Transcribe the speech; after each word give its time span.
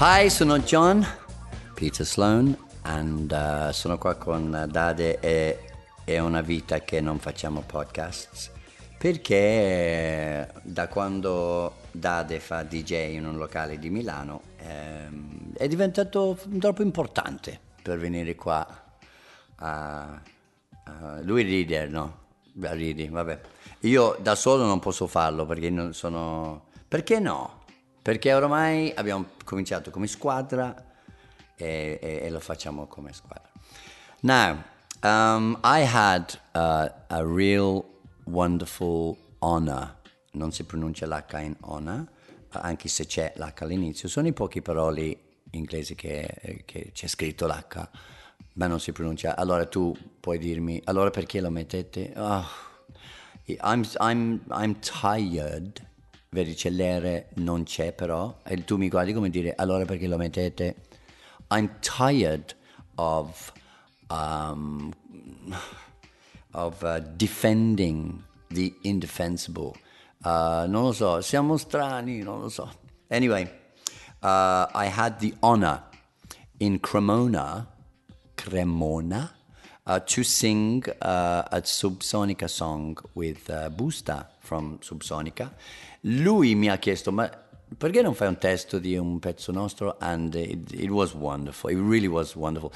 Hi, 0.00 0.28
sono 0.28 0.58
John 0.58 1.06
Peter 1.74 2.04
Sloan 2.04 2.56
and 2.82 3.30
uh, 3.30 3.70
sono 3.70 3.96
qua 3.96 4.16
con 4.16 4.66
Dade 4.68 5.20
e 5.20 5.58
è 6.02 6.18
una 6.18 6.40
vita 6.40 6.80
che 6.80 7.00
non 7.00 7.20
facciamo 7.20 7.62
podcasts 7.64 8.50
perché 8.98 10.52
da 10.62 10.88
quando 10.88 11.76
Dade 11.92 12.40
fa 12.40 12.64
DJ 12.64 13.14
in 13.14 13.24
un 13.24 13.36
locale 13.36 13.78
di 13.78 13.90
Milano 13.90 14.42
ehm, 14.56 15.52
è 15.56 15.68
diventato 15.68 16.36
troppo 16.58 16.82
importante 16.82 17.60
per 17.80 17.98
venire 17.98 18.34
qua 18.34 18.66
a, 19.56 20.20
a- 20.84 21.20
lui 21.22 21.42
ride, 21.42 21.86
no? 21.86 22.22
Ridi, 22.56 23.08
vabbè. 23.08 23.40
Io 23.84 24.16
da 24.18 24.34
solo 24.34 24.64
non 24.64 24.80
posso 24.80 25.06
farlo 25.06 25.44
perché 25.44 25.68
non 25.68 25.92
sono... 25.92 26.68
Perché 26.88 27.20
no? 27.20 27.64
Perché 28.00 28.32
ormai 28.32 28.90
abbiamo 28.96 29.26
cominciato 29.44 29.90
come 29.90 30.06
squadra 30.06 30.74
e, 31.54 31.98
e- 32.00 32.20
e 32.22 32.30
lo 32.30 32.40
facciamo 32.40 32.86
come 32.86 33.12
squadra. 33.12 33.50
Now, 34.20 34.62
um, 35.02 35.58
I 35.62 35.84
had 35.86 36.40
uh, 36.54 36.90
a 37.08 37.22
real 37.22 37.84
wonderful 38.24 39.18
honor, 39.40 39.96
non 40.32 40.50
si 40.50 40.64
pronuncia 40.64 41.06
l'H 41.06 41.42
in 41.42 41.56
honor, 41.60 42.06
anche 42.52 42.88
se 42.88 43.04
c'è 43.04 43.34
l'H 43.36 43.62
all'inizio, 43.62 44.08
sono 44.08 44.26
i 44.28 44.32
pochi 44.32 44.62
parole 44.62 45.18
inglesi 45.50 45.94
che, 45.94 46.62
che 46.64 46.90
c'è 46.94 47.06
scritto 47.06 47.46
l'H, 47.46 47.88
ma 48.54 48.66
non 48.66 48.80
si 48.80 48.92
pronuncia. 48.92 49.36
Allora 49.36 49.66
tu 49.66 49.94
puoi 50.20 50.38
dirmi, 50.38 50.80
allora 50.84 51.10
perché 51.10 51.42
lo 51.42 51.50
mettete? 51.50 52.14
Oh, 52.16 52.46
I'm, 53.46 53.84
I'm, 54.00 54.40
I'm 54.50 54.78
tired, 54.80 55.86
vedi 56.30 56.54
c'è 56.54 56.70
l'ere, 56.70 57.28
non 57.34 57.64
c'è 57.64 57.92
però, 57.92 58.40
e 58.44 58.64
tu 58.64 58.76
mi 58.76 58.88
guardi 58.88 59.12
come 59.12 59.28
dire, 59.28 59.54
allora 59.54 59.84
perché 59.84 60.08
lo 60.08 60.16
mettete? 60.16 60.76
I'm 61.50 61.70
tired 61.80 62.54
of, 62.96 63.52
um, 64.08 64.92
of 66.52 66.82
uh, 66.82 67.00
defending 67.16 68.22
the 68.48 68.74
indefensible. 68.82 69.74
Uh, 70.24 70.64
non 70.66 70.84
lo 70.84 70.92
so, 70.92 71.20
siamo 71.20 71.58
strani, 71.58 72.22
non 72.22 72.40
lo 72.40 72.48
so. 72.48 72.70
Anyway, 73.08 73.42
uh, 74.22 74.66
I 74.72 74.86
had 74.86 75.18
the 75.18 75.34
honor 75.40 75.82
in 76.58 76.80
Cremona, 76.80 77.66
Cremona, 78.34 79.30
uh, 79.86 80.00
to 80.00 80.22
sing 80.22 80.84
uh, 81.02 81.44
a 81.50 81.60
Subsonica 81.62 82.48
song 82.48 82.96
with 83.14 83.48
uh, 83.50 83.70
Busta 83.70 84.26
from 84.40 84.78
Subsonica. 84.80 85.52
Lui 86.02 86.54
mi 86.54 86.68
ha 86.68 86.76
chiesto, 86.78 87.12
ma 87.12 87.30
perché 87.76 88.02
non 88.02 88.14
fai 88.14 88.28
un 88.28 88.38
testo 88.38 88.78
di 88.78 88.96
un 88.96 89.18
pezzo 89.18 89.52
nostro? 89.52 89.96
And 90.00 90.34
it, 90.34 90.72
it 90.72 90.90
was 90.90 91.14
wonderful. 91.14 91.70
It 91.70 91.80
really 91.80 92.08
was 92.08 92.36
wonderful. 92.36 92.72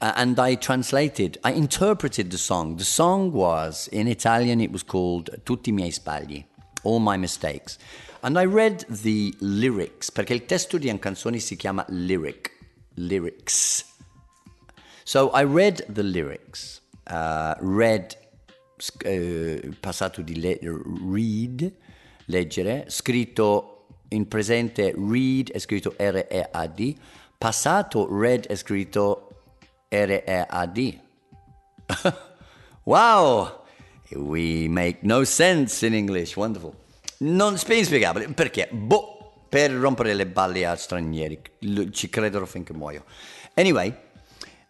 Uh, 0.00 0.12
and 0.16 0.38
I 0.38 0.56
translated, 0.56 1.38
I 1.44 1.52
interpreted 1.52 2.30
the 2.30 2.38
song. 2.38 2.76
The 2.76 2.84
song 2.84 3.32
was, 3.32 3.88
in 3.88 4.08
Italian, 4.08 4.60
it 4.60 4.72
was 4.72 4.82
called 4.82 5.30
Tutti 5.44 5.70
i 5.70 5.72
miei 5.72 5.90
sbagli, 5.90 6.44
All 6.82 6.98
My 6.98 7.16
Mistakes. 7.16 7.78
And 8.22 8.38
I 8.38 8.44
read 8.44 8.84
the 8.88 9.34
lyrics, 9.40 10.10
perché 10.10 10.32
il 10.32 10.44
testo 10.46 10.78
di 10.78 10.88
una 10.88 10.98
canzone 10.98 11.38
si 11.38 11.56
chiama 11.56 11.84
lyric, 11.88 12.50
lyrics. 12.94 13.91
So 15.04 15.30
I 15.30 15.44
read 15.44 15.84
the 15.88 16.02
lyrics, 16.02 16.80
uh, 17.10 17.54
read, 17.60 18.16
eh, 19.04 19.70
passato 19.80 20.22
di 20.22 20.40
le- 20.40 20.58
read, 20.62 21.72
leggere, 22.26 22.84
scritto 22.88 23.86
in 24.08 24.28
presente 24.28 24.94
read 24.96 25.50
è 25.50 25.58
scritto 25.58 25.94
R-E-A-D, 25.98 26.94
passato 27.38 28.06
read 28.10 28.46
è 28.46 28.54
scritto 28.54 29.28
R-E-A-D. 29.88 30.98
wow! 32.84 33.60
We 34.14 34.68
make 34.68 34.98
no 35.02 35.24
sense 35.24 35.86
in 35.86 35.94
English, 35.94 36.36
wonderful. 36.36 36.74
Non 37.18 37.56
sp- 37.58 37.72
inspiegabile, 37.72 38.28
perché? 38.28 38.68
Boh, 38.70 39.46
per 39.48 39.70
rompere 39.72 40.14
le 40.14 40.26
balle 40.26 40.66
a 40.66 40.76
stranieri, 40.76 41.40
ci 41.90 42.08
credono 42.08 42.46
finché 42.46 42.72
muoio. 42.72 43.04
Anyway, 43.54 43.94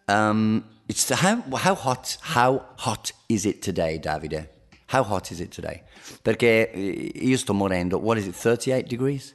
um, 0.07 0.63
it's 0.87 1.09
how, 1.09 1.41
how 1.55 1.75
hot 1.75 2.17
how 2.21 2.65
hot 2.77 3.11
is 3.29 3.45
it 3.45 3.61
today, 3.61 3.99
Davide? 3.99 4.47
How 4.87 5.03
hot 5.03 5.31
is 5.31 5.39
it 5.39 5.51
today? 5.51 5.81
Perché 6.23 6.71
eh, 6.71 7.11
io 7.15 7.37
sto 7.37 7.53
morendo. 7.53 7.99
What 7.99 8.17
is 8.17 8.27
it? 8.27 8.35
38 8.35 8.87
degrees? 8.87 9.33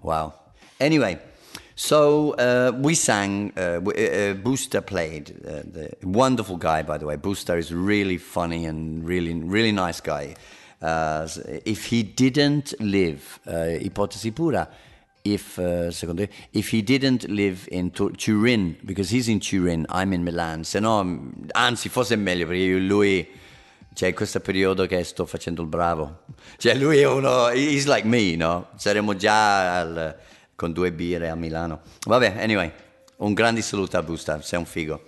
Wow. 0.00 0.32
Anyway, 0.80 1.18
so 1.74 2.32
uh, 2.32 2.72
we 2.74 2.94
sang. 2.94 3.52
Uh, 3.56 3.80
uh, 3.84 3.90
uh, 3.90 4.34
Booster 4.34 4.80
played. 4.80 5.30
Uh, 5.46 5.62
the 5.64 5.90
wonderful 6.02 6.56
guy, 6.56 6.82
by 6.82 6.98
the 6.98 7.06
way. 7.06 7.16
Booster 7.16 7.58
is 7.58 7.72
really 7.74 8.16
funny 8.16 8.64
and 8.64 9.04
really, 9.04 9.34
really 9.34 9.72
nice 9.72 10.00
guy. 10.00 10.34
Uh, 10.80 11.26
if 11.64 11.86
he 11.86 12.02
didn't 12.02 12.74
live, 12.80 13.40
uh, 13.46 13.78
ipotesi 13.80 14.34
pura, 14.34 14.68
if 15.26 15.56
uh, 15.58 15.90
secondo 15.90 16.26
if 16.52 16.70
he 16.72 16.82
didn't 16.82 17.24
live 17.28 17.66
in 17.70 17.90
Tu- 17.90 18.10
Turin, 18.12 18.76
because 18.84 19.10
he's 19.14 19.28
in 19.28 19.40
Turin, 19.40 19.86
I'm 19.88 20.12
in 20.12 20.22
Milan. 20.22 20.64
Se 20.64 20.78
no, 20.80 21.02
mm, 21.02 21.48
anzi, 21.52 21.88
forse 21.88 22.14
è 22.14 22.16
meglio 22.16 22.46
perché 22.46 22.62
io- 22.62 22.78
lui. 22.78 23.26
C'è 23.94 24.12
questo 24.12 24.40
periodo 24.40 24.86
che 24.86 25.04
sto 25.04 25.24
facendo 25.24 25.62
il 25.62 25.68
bravo. 25.68 26.22
Cioè, 26.56 26.74
lui 26.74 26.98
è 26.98 27.06
uno. 27.06 27.48
He's 27.50 27.86
like 27.86 28.04
me, 28.04 28.34
no? 28.34 28.70
Saremo 28.74 29.14
già 29.14 29.78
al- 29.78 30.16
con 30.56 30.72
due 30.72 30.90
birre 30.90 31.28
a 31.28 31.36
Milano. 31.36 31.80
Vabbè, 32.04 32.34
anyway, 32.42 32.72
un 33.18 33.34
grande 33.34 33.62
saluto 33.62 33.96
a 33.96 34.02
Busta, 34.02 34.42
sei 34.42 34.58
un 34.58 34.66
figo. 34.66 35.00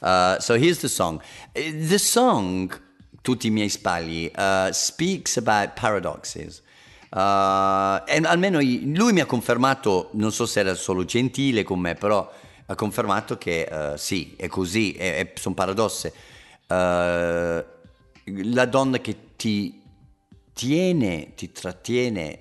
Uh, 0.00 0.36
so 0.40 0.52
here's 0.56 0.78
the 0.80 0.88
song. 0.88 1.22
Uh, 1.54 1.86
The 1.88 1.96
song, 1.96 2.78
Tutti 3.22 3.46
i 3.46 3.50
miei 3.50 3.70
spagli, 3.70 4.30
uh, 4.36 4.68
speaks 4.72 5.38
about 5.38 5.72
paradoxes. 5.72 6.62
Uh, 7.10 8.02
e 8.06 8.20
almeno 8.24 8.58
lui 8.60 9.12
mi 9.12 9.20
ha 9.20 9.26
confermato, 9.26 10.10
non 10.12 10.30
so 10.30 10.44
se 10.44 10.60
era 10.60 10.74
solo 10.74 11.04
gentile 11.04 11.62
con 11.62 11.80
me, 11.80 11.94
però 11.94 12.30
ha 12.66 12.74
confermato 12.74 13.38
che 13.38 13.66
uh, 13.70 13.96
sì, 13.96 14.34
è 14.36 14.46
così, 14.48 14.96
sono 15.34 15.54
paradosse. 15.54 16.12
Uh, 16.68 17.64
la 18.52 18.66
donna 18.66 18.98
che 18.98 19.16
ti 19.36 19.80
tiene, 20.52 21.34
ti 21.34 21.50
trattiene. 21.50 22.40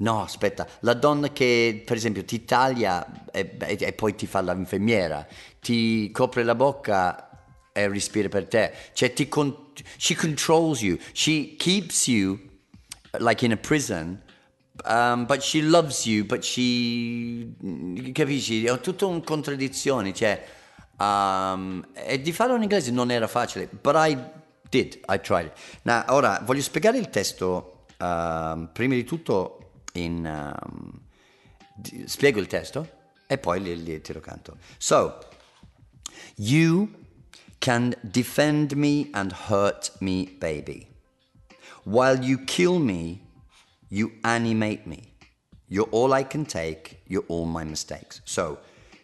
No, 0.00 0.22
aspetta, 0.22 0.66
la 0.80 0.94
donna 0.94 1.30
che 1.30 1.82
per 1.84 1.96
esempio 1.96 2.24
ti 2.24 2.44
taglia 2.44 3.04
e- 3.32 3.56
e 3.58 3.92
poi 3.92 4.14
ti 4.14 4.26
fa 4.26 4.40
l'infermiera, 4.40 5.26
ti 5.60 6.10
copre 6.12 6.44
la 6.44 6.54
bocca 6.54 7.27
e 7.78 7.88
respira 7.88 8.28
per 8.28 8.46
te, 8.46 8.72
cioè 8.92 9.12
ti 9.12 9.28
con- 9.28 9.72
she 9.96 10.14
controls 10.14 10.82
you, 10.82 10.98
she 11.12 11.54
keeps 11.56 12.06
you 12.08 12.38
like 13.18 13.44
in 13.44 13.52
a 13.52 13.56
prison, 13.56 14.20
um, 14.84 15.26
but 15.26 15.40
she 15.42 15.62
loves 15.62 16.04
you, 16.06 16.24
but 16.24 16.42
she... 16.42 17.52
capisci? 18.12 18.64
È 18.64 18.80
tutto 18.80 19.08
un 19.08 19.22
contraddizione, 19.22 20.12
cioè... 20.12 20.44
um, 20.98 21.86
e 21.94 22.20
di 22.20 22.32
farlo 22.32 22.56
in 22.56 22.62
inglese 22.62 22.90
non 22.90 23.10
era 23.10 23.28
facile, 23.28 23.68
but 23.80 23.94
I 23.96 24.16
did, 24.68 25.00
I 25.08 25.20
tried. 25.20 25.52
Now, 25.82 26.04
ora, 26.08 26.42
voglio 26.44 26.62
spiegare 26.62 26.98
il 26.98 27.08
testo, 27.08 27.84
um, 27.98 28.68
prima 28.72 28.94
di 28.94 29.04
tutto 29.04 29.82
in... 29.92 30.24
um, 30.26 31.06
spiego 32.06 32.40
il 32.40 32.48
testo 32.48 32.88
e 33.28 33.38
poi 33.38 33.62
li, 33.62 33.82
li 33.82 34.00
tiro 34.00 34.18
canto. 34.18 34.56
So, 34.78 35.18
you 36.34 36.97
can 37.68 37.94
defend 38.10 38.74
me 38.76 39.10
and 39.12 39.30
hurt 39.30 39.90
me, 40.00 40.24
baby. 40.40 40.88
While 41.84 42.24
you 42.24 42.38
kill 42.46 42.78
me, 42.78 43.20
you 43.90 44.12
animate 44.24 44.86
me. 44.86 45.12
You're 45.68 45.90
all 45.90 46.14
I 46.14 46.22
can 46.22 46.46
take, 46.46 47.02
you're 47.06 47.26
all 47.28 47.44
my 47.44 47.64
mistakes. 47.64 48.22
So, 48.24 48.58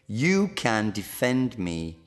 you 0.07 0.49
can 0.55 0.93
defend 0.93 1.59
me 1.59 1.99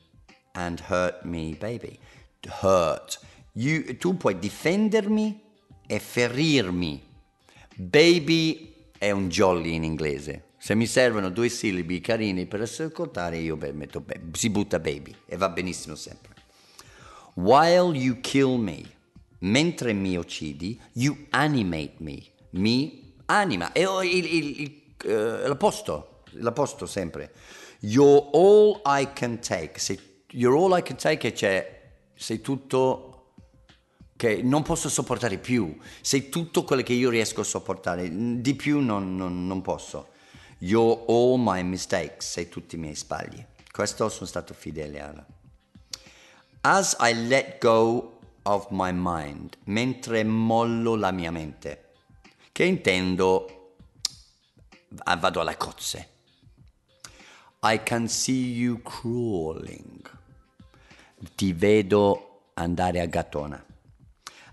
and 0.55 0.79
hurt 0.79 1.23
me, 1.23 1.53
baby. 1.53 1.99
Hurt. 2.47 3.19
You, 3.53 3.95
tu 3.97 4.17
puoi 4.17 4.39
difendermi 4.39 5.39
e 5.85 5.99
ferirmi. 5.99 7.03
Baby 7.75 8.73
è 8.97 9.11
un 9.11 9.29
jolly 9.29 9.75
in 9.75 9.83
inglese. 9.83 10.53
Se 10.57 10.73
mi 10.73 10.87
servono 10.87 11.29
due 11.29 11.49
sillabi 11.49 12.01
carini 12.01 12.47
per 12.47 12.61
ascoltare, 12.61 13.37
io 13.37 13.57
metto 13.73 13.99
ba- 13.99 14.15
si 14.31 14.49
butta 14.49 14.79
baby 14.79 15.15
e 15.27 15.37
va 15.37 15.49
benissimo 15.49 15.93
sempre. 15.93 16.36
While 17.37 17.95
you 17.95 18.19
kill 18.19 18.57
me, 18.57 18.83
mentre 19.41 19.93
mi 19.93 20.17
uccidi, 20.17 20.81
you 20.93 21.27
animate 21.29 21.93
me. 21.99 22.19
Mi 22.51 23.13
anima. 23.25 23.71
E 23.73 23.81
il, 23.81 24.25
il, 24.25 24.61
il, 24.61 24.81
eh, 25.05 25.47
l'opposto, 25.47 26.23
l'opposto 26.31 26.87
sempre. 26.87 27.31
You're 27.81 28.29
all 28.33 28.81
I 28.85 29.09
can 29.13 29.39
take. 29.39 29.77
Sei- 29.77 29.99
you're 30.31 30.57
all 30.57 30.75
I 30.75 30.81
can 30.81 30.97
take 30.97 31.27
e 31.27 31.31
c'è, 31.33 31.91
sei 32.15 32.41
tutto 32.41 33.33
che 34.15 34.41
non 34.41 34.63
posso 34.63 34.89
sopportare 34.89 35.37
più. 35.37 35.77
Sei 36.01 36.29
tutto 36.29 36.63
quello 36.63 36.81
che 36.81 36.93
io 36.93 37.11
riesco 37.11 37.41
a 37.41 37.43
sopportare, 37.43 38.09
di 38.41 38.55
più 38.55 38.79
non, 38.79 39.15
non, 39.15 39.45
non 39.45 39.61
posso. 39.61 40.09
You're 40.57 41.03
all 41.07 41.39
my 41.39 41.61
mistakes, 41.61 42.31
sei 42.31 42.49
tutti 42.49 42.77
i 42.77 42.79
miei 42.79 42.95
sbagli. 42.95 43.45
Questo 43.71 44.09
sono 44.09 44.25
stato 44.25 44.55
fedele 44.55 44.99
alla. 44.99 45.23
As 46.69 46.97
I 46.99 47.13
let 47.13 47.61
go 47.61 48.11
of 48.45 48.69
my 48.71 48.91
mind, 48.91 49.55
mentre 49.67 50.25
mollo 50.25 50.97
la 50.97 51.11
mia 51.11 51.31
mente, 51.31 51.93
che 52.51 52.65
intendo 52.65 53.75
vado 54.89 55.39
alle 55.39 55.55
cozze. 55.55 56.09
I 57.63 57.81
can 57.83 58.09
see 58.09 58.51
you 58.51 58.81
crawling. 58.81 60.01
Ti 61.35 61.53
vedo 61.53 62.49
andare 62.55 62.99
a 62.99 63.05
gattona. 63.05 63.63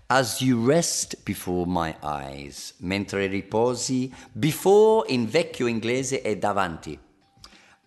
As 0.07 0.39
you 0.39 0.65
rest 0.65 1.21
before 1.25 1.65
my 1.67 1.93
eyes, 2.01 2.75
mentre 2.77 3.27
riposi, 3.27 4.09
before 4.31 5.03
in 5.09 5.27
vecchio 5.27 5.67
inglese 5.67 6.21
è 6.21 6.37
davanti. 6.37 6.97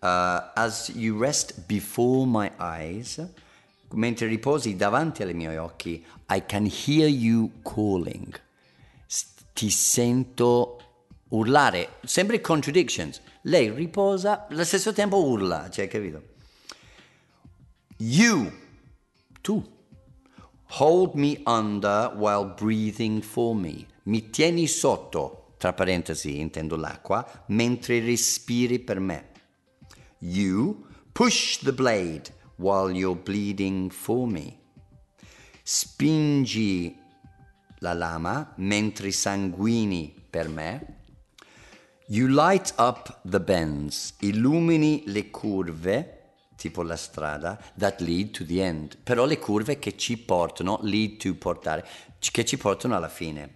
Uh, 0.01 0.51
as 0.53 0.91
you 0.93 1.17
rest 1.17 1.65
before 1.65 2.27
my 2.27 2.51
eyes, 2.59 3.19
mentre 3.93 4.27
riposi 4.27 4.75
davanti 4.75 5.23
ai 5.23 5.33
miei 5.33 5.57
occhi, 5.57 6.05
I 6.29 6.43
can 6.45 6.65
hear 6.65 7.07
you 7.07 7.51
calling. 7.63 8.39
Ti 9.53 9.69
sento 9.69 10.79
urlare, 11.29 11.97
sempre 12.03 12.39
contradictions. 12.41 13.21
Lei 13.43 13.69
riposa, 13.71 14.47
allo 14.47 14.63
stesso 14.63 14.93
tempo 14.93 15.17
urla, 15.17 15.69
cioè, 15.69 15.87
capito? 15.87 16.23
You, 17.97 18.51
tu 19.41 19.77
Hold 20.73 21.15
me 21.15 21.41
under 21.47 22.11
while 22.15 22.45
breathing 22.45 23.21
for 23.21 23.55
me. 23.55 23.87
Mi 24.03 24.29
tieni 24.29 24.67
sotto, 24.67 25.55
tra 25.57 25.73
parentesi 25.73 26.39
intendo 26.39 26.75
l'acqua, 26.75 27.25
mentre 27.47 27.99
respiri 27.99 28.77
per 28.77 28.99
me. 28.99 29.29
You 30.19 30.85
push 31.11 31.57
the 31.63 31.73
blade 31.73 32.31
while 32.59 32.95
you're 32.95 33.19
bleeding 33.19 33.89
for 33.89 34.27
me. 34.27 34.57
Spingi 35.63 36.97
la 37.79 37.93
lama 37.93 38.53
mentre 38.57 39.11
sanguini 39.11 40.13
per 40.29 40.47
me. 40.47 40.97
You 42.07 42.27
light 42.27 42.73
up 42.77 43.21
the 43.23 43.39
bends, 43.39 44.15
illumini 44.19 45.03
le 45.07 45.29
curve 45.29 46.17
tipo 46.59 46.83
la 46.83 46.97
strada, 46.97 47.57
that 47.77 48.01
lead 48.01 48.31
to 48.31 48.45
the 48.45 48.61
end. 48.61 48.97
Però 48.97 49.25
le 49.25 49.39
curve 49.39 49.79
che 49.79 49.95
ci 49.95 50.17
portano, 50.17 50.79
lead 50.81 51.17
to 51.17 51.33
portare, 51.35 51.87
che 52.19 52.43
ci 52.43 52.57
portano 52.57 52.95
alla 52.95 53.07
fine. 53.07 53.55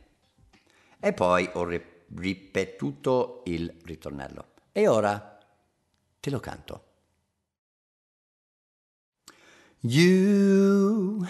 E 0.99 1.11
poi 1.11 1.49
ho 1.53 1.65
ripetuto 1.65 3.41
il 3.45 3.75
ritornello. 3.83 4.51
E 4.71 4.87
ora 4.87 5.37
te 6.19 6.29
lo 6.29 6.39
canto. 6.39 6.92
You 9.85 11.27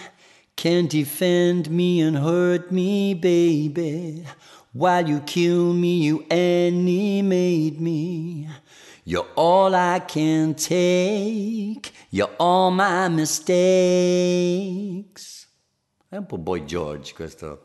can 0.56 0.86
defend 0.86 1.72
me 1.72 2.02
and 2.02 2.16
hurt 2.16 2.72
me, 2.72 3.16
baby. 3.16 4.28
While 4.74 5.10
you 5.10 5.22
kill 5.22 5.74
me, 5.74 5.98
you 6.04 6.24
animate 6.30 7.80
me. 7.80 8.48
You're 9.06 9.26
all 9.36 9.74
I 9.74 9.98
can 10.02 10.54
take. 10.54 11.94
You're 12.12 12.30
all 12.40 12.70
my 12.70 13.08
mistakes. 13.08 13.48
Boy 16.12 16.60
George 16.60 17.16
questo. 17.16 17.58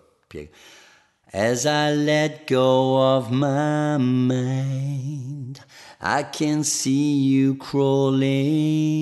As 1.31 1.67
I 1.67 1.93
let 1.93 2.47
go 2.47 3.17
of 3.17 3.31
my 3.31 3.99
mind, 3.99 5.61
I 6.01 6.23
can 6.23 6.65
see 6.65 7.19
you 7.19 7.57
crawling 7.57 8.99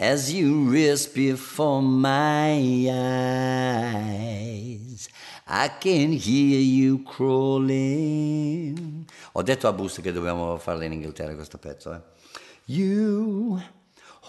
as 0.00 0.32
you 0.32 0.72
rest 0.72 1.14
before 1.14 1.82
my 1.82 2.88
eyes. 4.00 5.10
I 5.46 5.68
can 5.78 6.12
hear 6.12 6.58
you 6.58 7.02
crawling. 7.02 9.04
Ho 9.32 9.42
detto 9.42 9.68
a 9.68 9.72
Boost 9.74 10.00
che 10.00 10.10
dobbiamo 10.10 10.56
farla 10.56 10.84
in 10.84 10.92
Inghilterra 10.92 11.34
questo 11.34 11.58
pezzo, 11.58 11.92
eh. 11.92 12.00
You 12.64 13.60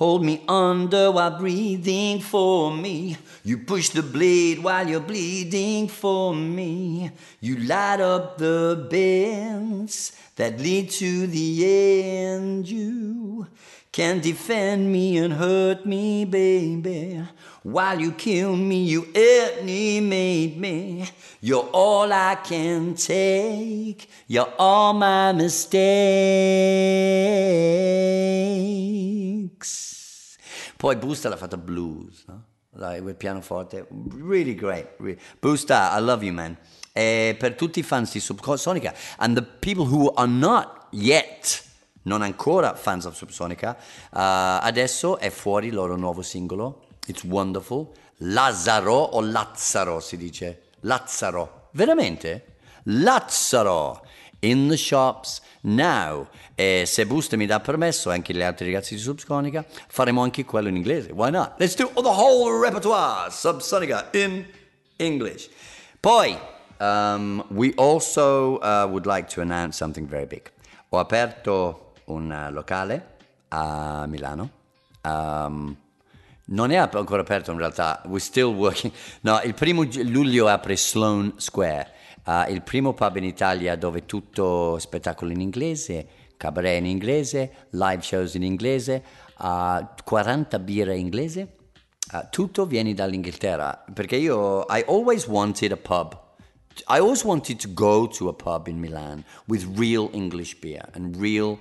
hold 0.02 0.26
me 0.26 0.42
under 0.48 1.12
while 1.12 1.38
breathing 1.38 2.20
for 2.20 2.74
me. 2.76 3.16
You 3.44 3.60
push 3.60 3.90
the 3.90 4.02
blade 4.02 4.58
while 4.58 4.90
you're 4.90 5.00
bleeding 5.00 5.88
for 5.88 6.34
me. 6.34 7.12
You 7.40 7.58
light 7.58 8.02
up 8.02 8.40
the 8.40 8.88
bends 8.90 10.14
that 10.38 10.60
lead 10.60 10.90
to 11.02 11.28
the 11.28 11.50
end. 11.68 12.68
You 12.68 13.46
can 13.92 14.22
defend 14.22 14.92
me 14.92 15.20
and 15.20 15.34
hurt 15.34 15.86
me, 15.86 16.26
baby. 16.26 17.22
While 17.62 18.02
you 18.02 18.14
kill 18.14 18.56
me, 18.56 18.84
you 18.84 19.06
animate 19.14 20.58
me. 20.58 21.08
You're 21.42 21.70
all 21.72 22.12
I 22.12 22.40
can 22.44 22.96
take. 22.96 24.10
You're 24.28 24.52
all 24.58 24.94
my 24.94 25.32
mistakes. 25.32 25.82
Poi 30.78 30.96
Busta 30.98 31.30
l'ha 31.30 31.38
fatta 31.38 31.58
blues, 31.58 32.24
no? 32.28 32.44
With 32.74 33.16
pianoforte. 33.18 33.86
Really 33.90 34.56
great. 34.56 34.88
Really. 34.98 35.20
Busta, 35.40 35.92
I 35.94 36.02
love 36.02 36.24
you, 36.24 36.34
man. 36.34 36.58
E 36.94 37.36
per 37.38 37.56
tutti 37.56 37.80
i 37.80 37.84
fans 37.84 38.12
di 38.12 38.20
Subsonica 38.20 38.94
and 39.18 39.36
the 39.36 39.44
people 39.44 39.86
who 39.86 40.12
are 40.16 40.30
not 40.30 40.88
yet 40.92 41.64
non 42.04 42.22
ancora 42.22 42.76
fans 42.76 43.06
of 43.06 43.16
Subsonica, 43.16 43.78
uh, 43.78 44.18
adesso 44.62 45.18
è 45.18 45.30
fuori 45.30 45.68
il 45.68 45.74
loro 45.74 45.96
nuovo 45.96 46.22
singolo 46.22 46.88
It's 47.08 47.24
wonderful. 47.24 47.92
Lazzaro 48.18 48.94
o 48.94 49.22
Lazzaro 49.22 50.00
si 50.00 50.18
dice? 50.18 50.70
Lazzaro. 50.82 51.70
Veramente? 51.72 52.58
Lazzaro. 52.84 54.06
In 54.40 54.68
the 54.68 54.78
shops 54.78 55.42
now. 55.62 56.28
E 56.62 56.84
se 56.86 57.08
Boost 57.08 57.34
mi 57.34 57.48
dà 57.48 57.60
permesso, 57.60 58.12
anche 58.12 58.36
gli 58.36 58.42
altri 58.44 58.68
ragazzi 58.68 58.94
di 58.94 59.02
Subsonica, 59.02 59.66
faremo 59.88 60.22
anche 60.22 60.46
quello 60.46 60.68
in 60.68 60.76
inglese. 60.76 61.12
Why 61.12 61.32
not? 61.32 61.54
Let's 61.58 61.74
do 61.74 61.90
the 61.96 62.08
whole 62.08 62.64
repertoire. 62.64 63.32
Subsonica 63.32 64.10
in 64.12 64.46
English. 64.98 65.50
Poi, 66.00 66.38
um, 66.80 67.44
we 67.50 67.74
also 67.78 68.60
uh, 68.60 68.86
would 68.88 69.08
like 69.08 69.28
to 69.34 69.42
announce 69.42 69.76
something 69.76 70.08
very 70.08 70.28
big. 70.28 70.52
Ho 70.90 71.00
aperto 71.00 71.94
un 72.06 72.30
uh, 72.30 72.54
locale 72.54 73.18
a 73.48 74.06
Milano. 74.06 74.52
Um, 75.04 75.76
non 76.46 76.70
è 76.70 76.76
ancora 76.76 77.22
aperto 77.22 77.52
in 77.52 77.58
realtà, 77.58 78.04
we're 78.06 78.20
still 78.20 78.54
working. 78.54 78.94
No, 79.22 79.42
il 79.44 79.56
primo 79.56 79.84
luglio 80.04 80.46
apre 80.46 80.78
Sloan 80.78 81.34
Square, 81.38 81.92
uh, 82.26 82.52
il 82.52 82.62
primo 82.62 82.94
pub 82.94 83.16
in 83.16 83.24
Italia 83.24 83.76
dove 83.76 84.06
tutto 84.06 84.78
spettacolo 84.78 85.32
in 85.32 85.42
inglese, 85.42 86.20
cabaret 86.42 86.78
in 86.78 86.86
inglese, 86.86 87.52
live 87.70 88.04
shows 88.04 88.34
in 88.34 88.42
inglese, 88.42 89.04
uh, 89.38 89.86
40 90.04 90.58
birre 90.60 90.96
in 90.96 91.06
inglese. 91.06 91.48
Uh, 92.14 92.28
tutto 92.30 92.66
viene 92.66 92.94
dall'Inghilterra 92.94 93.86
perché 93.94 94.18
io 94.18 94.66
I 94.68 94.84
always 94.88 95.28
wanted 95.28 95.72
a 95.72 95.78
pub. 95.78 96.20
I 96.88 97.00
always 97.00 97.24
wanted 97.24 97.60
to 97.60 97.70
go 97.74 98.08
to 98.08 98.28
a 98.28 98.34
pub 98.34 98.68
in 98.68 98.80
Milan 98.80 99.24
with 99.48 99.66
real 99.78 100.10
English 100.14 100.60
beer 100.60 100.84
and 100.94 101.16
real 101.16 101.60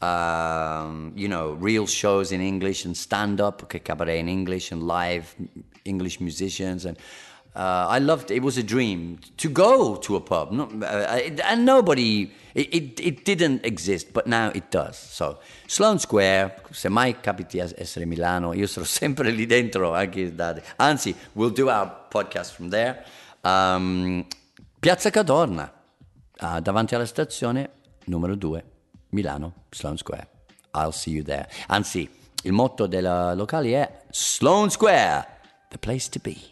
um, 0.00 1.12
you 1.14 1.28
know, 1.28 1.52
real 1.60 1.86
shows 1.86 2.32
in 2.32 2.40
English 2.40 2.84
and 2.84 2.96
stand 2.96 3.40
up, 3.40 3.62
okay, 3.62 3.78
cabaret 3.78 4.18
in 4.18 4.28
English 4.28 4.72
and 4.72 4.82
live 4.82 5.36
English 5.84 6.20
musicians. 6.20 6.84
And 6.84 6.98
uh, 7.54 7.86
I 7.88 7.98
loved 7.98 8.30
it. 8.30 8.42
was 8.42 8.56
a 8.56 8.62
dream 8.62 9.18
to 9.36 9.48
go 9.48 9.96
to 9.96 10.16
a 10.16 10.20
pub. 10.20 10.52
No, 10.52 10.64
uh, 10.82 11.30
and 11.44 11.64
nobody, 11.64 12.32
it, 12.54 12.74
it, 12.74 13.00
it, 13.00 13.24
didn't 13.24 13.64
exist, 13.64 14.12
but 14.12 14.26
now 14.26 14.50
it 14.54 14.70
does. 14.70 14.96
So, 14.96 15.38
Sloan 15.66 15.98
Square, 15.98 16.62
se 16.70 16.88
mai 16.88 17.20
capiti 17.20 17.60
a 17.60 17.68
essere 17.76 18.06
Milano, 18.06 18.52
io 18.54 18.66
sarò 18.66 18.86
sempre 18.86 19.30
lì 19.30 19.46
dentro, 19.46 19.94
anche 19.94 20.34
da, 20.34 20.60
anzi, 20.76 21.14
we'll 21.34 21.52
do 21.52 21.68
our 21.68 22.06
podcast 22.08 22.54
from 22.54 22.70
there. 22.70 23.04
Um, 23.42 24.26
Piazza 24.78 25.10
Cadorna, 25.10 25.70
uh, 26.40 26.60
davanti 26.60 26.94
alla 26.94 27.06
stazione 27.06 27.70
numero 28.04 28.34
2. 28.34 28.64
Milano, 29.10 29.66
Sloan 29.70 29.98
Square. 29.98 30.28
I'll 30.74 30.92
see 30.92 31.12
you 31.12 31.22
there. 31.22 31.48
Anzi, 31.66 32.08
il 32.44 32.52
motto 32.52 32.86
della 32.86 33.34
locale 33.34 33.74
è 33.74 34.04
Sloan 34.10 34.70
Square, 34.70 35.26
the 35.68 35.78
place 35.78 36.08
to 36.08 36.18
be. 36.20 36.51